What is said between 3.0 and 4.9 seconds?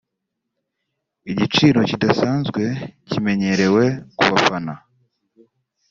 kimenyerewe ku bafana